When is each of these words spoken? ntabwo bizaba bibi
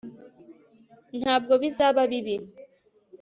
ntabwo 1.19 1.53
bizaba 1.61 2.01
bibi 2.11 2.35